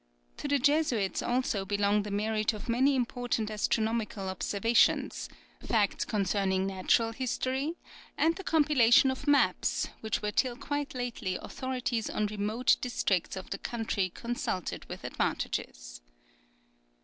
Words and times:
To 0.37 0.47
the 0.47 0.57
Jesuits 0.57 1.21
also 1.21 1.63
belong 1.63 2.01
the 2.01 2.09
merit 2.09 2.53
of 2.53 2.67
many 2.67 2.95
important 2.95 3.51
astronomical 3.51 4.29
observations, 4.29 5.29
facts 5.63 6.05
concerning 6.05 6.65
natural 6.65 7.11
history, 7.11 7.77
and 8.17 8.35
the 8.35 8.43
compilation 8.43 9.11
of 9.11 9.27
maps, 9.27 9.89
which 9.99 10.23
were 10.23 10.31
till 10.31 10.55
quite 10.55 10.95
lately 10.95 11.35
authorities 11.39 12.09
on 12.09 12.25
remote 12.25 12.77
districts 12.81 13.35
of 13.35 13.51
the 13.51 13.59
country 13.59 14.09
consulted 14.09 14.85
with 14.85 15.03
advantages. 15.03 16.01